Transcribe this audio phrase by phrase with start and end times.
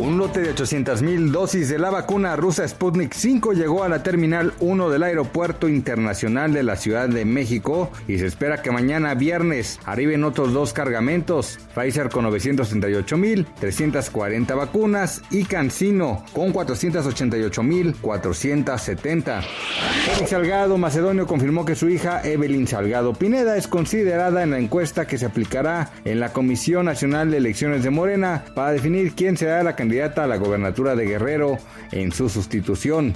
[0.00, 4.54] Un lote de 800.000 dosis de la vacuna rusa Sputnik 5 llegó a la Terminal
[4.60, 9.78] 1 del Aeropuerto Internacional de la Ciudad de México y se espera que mañana viernes
[9.84, 19.42] arriben otros dos cargamentos, Pfizer con 938.340 vacunas y CanSino con 488.470.
[19.42, 25.06] Félix Salgado Macedonio confirmó que su hija Evelyn Salgado Pineda es considerada en la encuesta
[25.06, 29.62] que se aplicará en la Comisión Nacional de Elecciones de Morena para definir quién será
[29.62, 31.58] la candidata a la gobernatura de Guerrero
[31.90, 33.12] en su sustitución.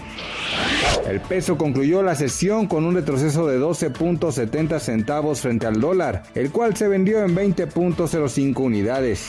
[1.08, 6.50] El peso concluyó la sesión con un retroceso de 12.70 centavos frente al dólar, el
[6.50, 9.28] cual se vendió en 20.05 unidades.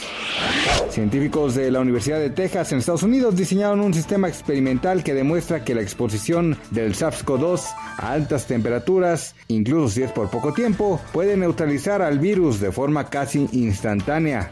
[0.89, 5.63] Científicos de la Universidad de Texas en Estados Unidos diseñaron un sistema experimental que demuestra
[5.63, 7.61] que la exposición del SARS-CoV-2
[7.97, 13.09] a altas temperaturas, incluso si es por poco tiempo, puede neutralizar al virus de forma
[13.09, 14.51] casi instantánea.